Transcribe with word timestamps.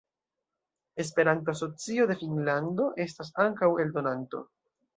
Esperanto-Asocio 1.03 2.07
de 2.13 2.17
Finnlando 2.23 2.89
estas 3.07 3.33
ankaŭ 3.47 3.71
eldonanto. 3.87 4.43